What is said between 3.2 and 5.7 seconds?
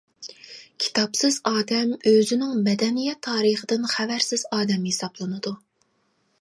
تارىخىدىن خەۋەرسىز ئادەم ھېسابلىنىدۇ.